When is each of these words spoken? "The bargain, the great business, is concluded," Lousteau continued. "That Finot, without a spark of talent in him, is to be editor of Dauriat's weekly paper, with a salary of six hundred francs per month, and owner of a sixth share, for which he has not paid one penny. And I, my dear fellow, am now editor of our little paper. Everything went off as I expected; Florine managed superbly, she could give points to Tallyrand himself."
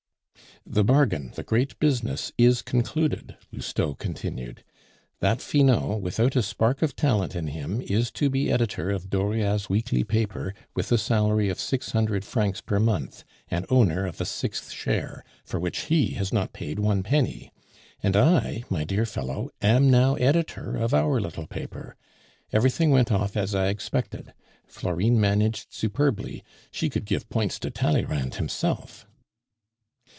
"The 0.63 0.83
bargain, 0.83 1.31
the 1.33 1.41
great 1.43 1.79
business, 1.79 2.31
is 2.37 2.61
concluded," 2.61 3.35
Lousteau 3.51 3.95
continued. 3.95 4.63
"That 5.19 5.41
Finot, 5.41 5.99
without 6.01 6.35
a 6.35 6.43
spark 6.43 6.83
of 6.83 6.95
talent 6.95 7.35
in 7.35 7.47
him, 7.47 7.81
is 7.81 8.11
to 8.11 8.29
be 8.29 8.51
editor 8.51 8.91
of 8.91 9.09
Dauriat's 9.09 9.69
weekly 9.71 10.03
paper, 10.03 10.53
with 10.75 10.91
a 10.91 10.99
salary 10.99 11.49
of 11.49 11.59
six 11.59 11.93
hundred 11.93 12.23
francs 12.23 12.61
per 12.61 12.79
month, 12.79 13.23
and 13.49 13.65
owner 13.71 14.05
of 14.05 14.21
a 14.21 14.25
sixth 14.25 14.69
share, 14.69 15.23
for 15.43 15.59
which 15.59 15.85
he 15.85 16.09
has 16.11 16.31
not 16.31 16.53
paid 16.53 16.77
one 16.77 17.01
penny. 17.01 17.51
And 18.03 18.15
I, 18.15 18.63
my 18.69 18.83
dear 18.83 19.07
fellow, 19.07 19.49
am 19.63 19.89
now 19.89 20.13
editor 20.13 20.77
of 20.77 20.93
our 20.93 21.19
little 21.19 21.47
paper. 21.47 21.95
Everything 22.53 22.91
went 22.91 23.11
off 23.11 23.35
as 23.35 23.55
I 23.55 23.69
expected; 23.69 24.31
Florine 24.67 25.19
managed 25.19 25.73
superbly, 25.73 26.43
she 26.69 26.87
could 26.87 27.05
give 27.05 27.29
points 27.31 27.57
to 27.59 27.71
Tallyrand 27.71 28.35
himself." 28.35 29.07